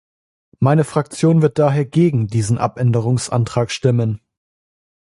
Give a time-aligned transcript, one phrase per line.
[0.57, 4.19] Meine Fraktion wird daher gegen diesen Abänderungsantrag stimmen.